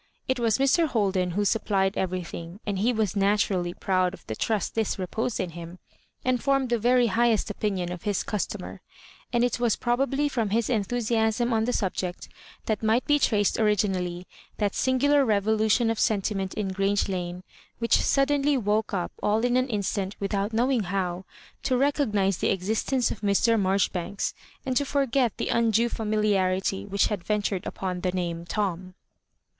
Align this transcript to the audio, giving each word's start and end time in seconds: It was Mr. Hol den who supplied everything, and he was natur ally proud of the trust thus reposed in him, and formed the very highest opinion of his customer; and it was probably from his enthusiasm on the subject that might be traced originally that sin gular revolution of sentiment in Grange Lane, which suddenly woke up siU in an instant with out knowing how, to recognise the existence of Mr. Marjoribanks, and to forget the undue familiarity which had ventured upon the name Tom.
It 0.27 0.39
was 0.39 0.57
Mr. 0.57 0.87
Hol 0.87 1.11
den 1.11 1.29
who 1.37 1.45
supplied 1.45 1.95
everything, 1.95 2.59
and 2.65 2.79
he 2.79 2.91
was 2.91 3.15
natur 3.15 3.53
ally 3.53 3.73
proud 3.79 4.15
of 4.15 4.25
the 4.25 4.33
trust 4.35 4.73
thus 4.73 4.97
reposed 4.97 5.39
in 5.39 5.51
him, 5.51 5.77
and 6.25 6.41
formed 6.41 6.69
the 6.71 6.79
very 6.79 7.05
highest 7.05 7.51
opinion 7.51 7.91
of 7.91 8.01
his 8.01 8.23
customer; 8.23 8.81
and 9.31 9.43
it 9.43 9.59
was 9.59 9.75
probably 9.75 10.27
from 10.27 10.49
his 10.49 10.71
enthusiasm 10.71 11.53
on 11.53 11.65
the 11.65 11.71
subject 11.71 12.29
that 12.65 12.81
might 12.81 13.05
be 13.05 13.19
traced 13.19 13.59
originally 13.59 14.25
that 14.57 14.73
sin 14.73 14.97
gular 14.97 15.23
revolution 15.23 15.91
of 15.91 15.99
sentiment 15.99 16.55
in 16.55 16.69
Grange 16.69 17.07
Lane, 17.07 17.43
which 17.77 18.01
suddenly 18.01 18.57
woke 18.57 18.95
up 18.95 19.11
siU 19.21 19.43
in 19.45 19.55
an 19.55 19.67
instant 19.69 20.15
with 20.19 20.33
out 20.33 20.51
knowing 20.51 20.85
how, 20.85 21.25
to 21.61 21.77
recognise 21.77 22.39
the 22.39 22.49
existence 22.49 23.11
of 23.11 23.21
Mr. 23.21 23.59
Marjoribanks, 23.59 24.33
and 24.65 24.75
to 24.77 24.83
forget 24.83 25.37
the 25.37 25.49
undue 25.49 25.89
familiarity 25.89 26.87
which 26.87 27.05
had 27.05 27.23
ventured 27.23 27.67
upon 27.67 28.01
the 28.01 28.11
name 28.11 28.45
Tom. 28.45 28.95